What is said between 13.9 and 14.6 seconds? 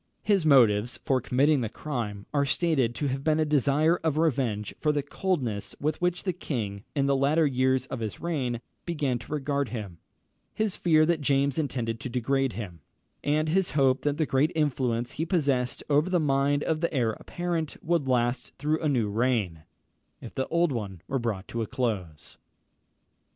that the great